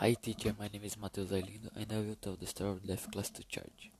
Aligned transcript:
Hi 0.00 0.14
teacher, 0.14 0.54
my 0.56 0.68
name 0.68 0.84
is 0.84 0.94
Matheus 0.94 1.32
Arlindo 1.32 1.70
and 1.74 1.92
I 1.92 1.96
will 1.96 2.14
tell 2.14 2.36
the 2.36 2.46
story 2.46 2.70
of 2.70 2.86
Deaf 2.86 3.10
Class 3.10 3.30
to 3.30 3.42
Charge. 3.42 3.90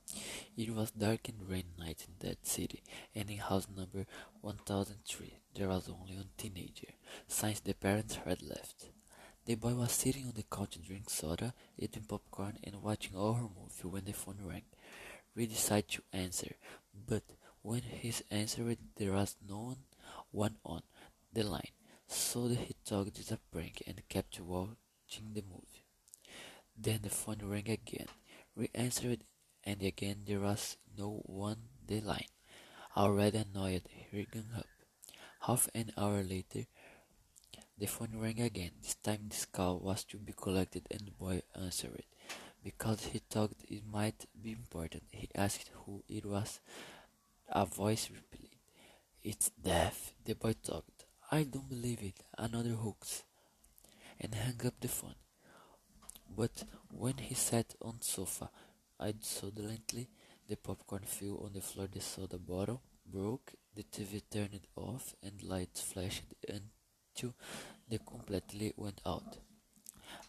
It 0.57 0.73
was 0.73 0.93
dark 0.93 1.29
and 1.29 1.49
rainy 1.51 1.75
night 1.77 2.07
in 2.07 2.15
that 2.29 2.47
city, 2.47 2.85
and 3.17 3.29
in 3.29 3.39
house 3.39 3.67
number 3.77 4.07
1003 4.41 5.41
there 5.57 5.67
was 5.67 5.89
only 5.89 6.15
one 6.15 6.29
teenager, 6.37 6.93
since 7.27 7.59
the 7.59 7.75
parents 7.75 8.15
had 8.25 8.43
left. 8.43 8.91
The 9.45 9.57
boy 9.57 9.75
was 9.75 9.91
sitting 9.91 10.27
on 10.27 10.35
the 10.37 10.45
couch 10.45 10.77
and 10.77 10.85
drinking 10.85 11.09
soda, 11.09 11.53
eating 11.77 12.05
popcorn 12.05 12.59
and 12.63 12.81
watching 12.81 13.17
a 13.17 13.19
horror 13.19 13.49
movie 13.61 13.89
when 13.89 14.05
the 14.05 14.13
phone 14.13 14.39
rang. 14.45 14.67
We 15.35 15.47
decided 15.47 15.89
to 15.89 16.03
answer, 16.13 16.55
but 16.95 17.25
when 17.63 17.83
he 17.83 18.15
answered 18.31 18.79
there 18.95 19.15
was 19.15 19.35
no 19.49 19.75
one 20.31 20.59
on 20.65 20.83
the 21.33 21.43
line, 21.43 21.75
so 22.07 22.47
he 22.47 22.77
thought 22.87 23.09
it 23.09 23.33
a 23.33 23.39
prank 23.51 23.83
and 23.85 24.09
kept 24.09 24.39
watching 24.39 25.35
the 25.35 25.43
movie. 25.43 25.88
Then 26.81 27.01
the 27.03 27.11
phone 27.11 27.41
rang 27.43 27.69
again. 27.69 28.07
We 28.55 28.71
answered, 28.73 29.25
and 29.65 29.83
again 29.83 30.23
there 30.27 30.39
was 30.39 30.77
no 30.97 31.23
one 31.27 31.59
the 31.87 32.01
line. 32.01 32.31
Already 32.97 33.39
annoyed, 33.39 33.83
he 33.89 34.27
hung 34.33 34.47
up. 34.57 34.67
Half 35.41 35.69
an 35.75 35.91
hour 35.97 36.23
later, 36.23 36.67
the 37.77 37.87
phone 37.87 38.15
rang 38.15 38.41
again. 38.41 38.71
This 38.81 38.95
time 38.95 39.27
this 39.29 39.45
call 39.45 39.81
was 39.81 40.05
to 40.05 40.19
be 40.19 40.33
collected, 40.33 40.87
and 40.91 41.01
the 41.01 41.11
boy 41.11 41.43
answered. 41.61 42.05
Because 42.63 43.07
he 43.07 43.19
thought 43.19 43.53
it 43.69 43.83
might 43.85 44.27
be 44.41 44.53
important, 44.53 45.03
he 45.11 45.29
asked 45.35 45.71
who 45.85 46.05
it 46.09 46.25
was. 46.25 46.61
A 47.49 47.67
voice 47.67 48.09
replied, 48.09 48.55
It's 49.25 49.51
Deaf. 49.51 50.13
The 50.25 50.35
boy 50.35 50.55
thought, 50.63 50.85
I 51.31 51.43
don't 51.43 51.69
believe 51.69 52.03
it. 52.03 52.23
Another 52.37 52.75
hoax. 52.75 53.25
And 54.21 54.35
hung 54.35 54.67
up 54.67 54.75
the 54.81 54.89
phone. 54.89 55.15
But 56.37 56.65
when 56.91 57.19
he 57.19 57.35
sat 57.35 57.75
on 57.83 58.01
sofa, 58.01 58.51
eyed 59.01 59.25
suddenly, 59.25 60.09
the 60.49 60.57
popcorn 60.57 61.03
fell 61.03 61.43
on 61.45 61.53
the 61.55 61.61
floor, 61.61 61.89
the 61.93 62.01
soda 62.01 62.39
bottle 62.39 62.83
broke, 63.07 63.55
the 63.75 63.83
TV 63.83 64.23
turned 64.31 64.67
off, 64.77 65.15
and 65.23 65.43
lights 65.43 65.81
flashed 65.81 66.35
until 66.49 67.35
they 67.89 67.99
completely 67.99 68.73
went 68.77 69.01
out. 69.05 69.39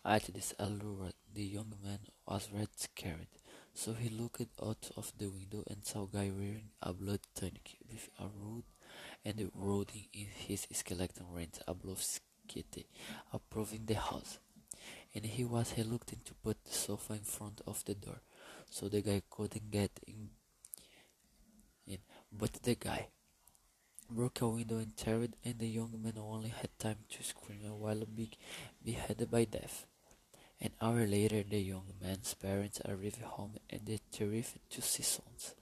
At 0.03 0.33
this 0.33 0.53
allure, 0.59 1.11
the 1.33 1.43
young 1.43 1.73
man 1.83 1.99
was 2.27 2.49
red 2.53 2.69
scared, 2.75 3.27
so 3.73 3.93
he 3.93 4.09
looked 4.09 4.41
out 4.61 4.91
of 4.97 5.13
the 5.17 5.27
window 5.27 5.63
and 5.67 5.85
saw 5.85 6.05
guy 6.05 6.31
wearing 6.35 6.71
a 6.81 6.93
blood 6.93 7.21
tunic 7.35 7.77
with 7.89 8.09
a 8.19 8.23
rod 8.23 8.63
and 9.23 9.51
riding 9.55 10.07
in 10.13 10.27
his 10.47 10.67
skeleton 10.71 11.25
reins 11.31 11.59
a 11.67 11.73
bluff 11.73 12.01
skitty, 12.01 12.85
approving 13.31 13.85
the 13.85 13.95
house 13.95 14.39
and 15.13 15.25
he 15.25 15.43
was 15.43 15.73
reluctant 15.77 16.25
to 16.25 16.33
put 16.35 16.63
the 16.63 16.73
sofa 16.73 17.13
in 17.13 17.19
front 17.19 17.61
of 17.65 17.83
the 17.85 17.95
door, 17.95 18.21
so 18.69 18.87
the 18.87 19.01
guy 19.01 19.21
couldn't 19.29 19.71
get 19.71 19.91
in. 20.07 20.29
in. 21.87 21.99
But 22.31 22.53
the 22.63 22.75
guy 22.75 23.07
broke 24.09 24.41
a 24.41 24.47
window 24.47 24.77
and 24.77 24.95
teared, 24.95 25.33
and 25.43 25.59
the 25.59 25.67
young 25.67 25.93
man 26.01 26.17
only 26.17 26.49
had 26.49 26.77
time 26.77 26.97
to 27.09 27.23
scream 27.23 27.79
while 27.79 28.03
being 28.05 28.33
beheaded 28.83 29.31
by 29.31 29.45
death. 29.45 29.85
An 30.61 30.71
hour 30.81 31.07
later, 31.07 31.43
the 31.43 31.59
young 31.59 31.85
man's 32.01 32.33
parents 32.33 32.81
arrived 32.85 33.21
home, 33.21 33.57
and 33.69 33.81
they 33.85 33.99
terrified 34.11 34.61
to 34.71 34.81
see 34.81 35.03
Sons, 35.03 35.55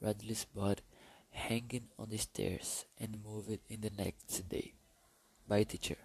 Radley's 0.00 0.44
body 0.44 0.82
hanging 1.30 1.88
on 1.98 2.10
the 2.10 2.18
stairs 2.18 2.84
and 2.98 3.24
moved 3.24 3.58
in 3.68 3.80
the 3.80 3.90
next 3.90 4.48
day. 4.48 4.72
Bye, 5.48 5.64
teacher. 5.64 5.96